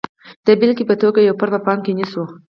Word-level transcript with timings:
د 0.45 0.47
بېلګې 0.59 0.83
په 0.89 0.95
توګه 1.01 1.19
یو 1.21 1.37
فرد 1.39 1.51
په 1.55 1.59
پام 1.65 1.79
کې 1.85 1.91
نیسو. 1.97 2.23